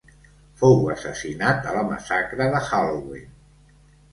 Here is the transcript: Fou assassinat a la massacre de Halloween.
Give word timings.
Fou 0.61 0.79
assassinat 0.93 1.69
a 1.73 1.75
la 1.77 1.83
massacre 1.91 2.49
de 2.57 2.63
Halloween. 2.71 3.29